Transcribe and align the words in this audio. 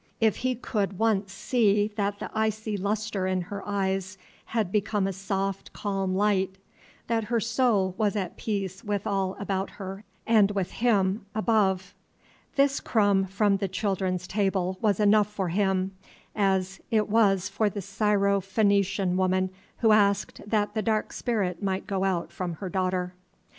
If 0.19 0.37
he 0.37 0.55
could 0.55 0.97
once 0.97 1.31
see 1.31 1.91
that 1.95 2.17
the 2.17 2.31
icy 2.33 2.75
lustre 2.75 3.27
in 3.27 3.41
her 3.41 3.61
eyes 3.67 4.17
had 4.45 4.71
become 4.71 5.05
a 5.05 5.13
soft, 5.13 5.73
calm 5.73 6.15
light, 6.15 6.55
that 7.05 7.25
her 7.25 7.39
soul 7.39 7.93
was 7.99 8.15
at 8.15 8.35
peace 8.35 8.83
with 8.83 9.05
all 9.05 9.35
about 9.39 9.69
her 9.77 10.03
and 10.25 10.49
with 10.49 10.71
Him; 10.71 11.27
above, 11.35 11.93
this 12.55 12.79
crumb 12.79 13.25
from 13.25 13.57
the 13.57 13.67
children's 13.67 14.25
table 14.27 14.79
was 14.81 14.99
enough 14.99 15.27
for 15.31 15.49
him, 15.49 15.91
as 16.35 16.79
it 16.89 17.07
was 17.07 17.47
for 17.47 17.69
the 17.69 17.79
Syro 17.83 18.41
Phoenician 18.41 19.17
woman 19.17 19.51
who 19.81 19.91
asked 19.91 20.41
that 20.47 20.73
the 20.73 20.81
dark 20.81 21.13
spirit 21.13 21.61
might 21.61 21.85
go 21.85 22.05
out 22.05 22.31
from 22.31 22.53
her 22.53 22.69
daughter. 22.69 23.13